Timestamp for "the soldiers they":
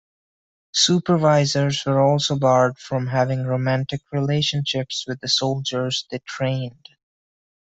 5.19-6.17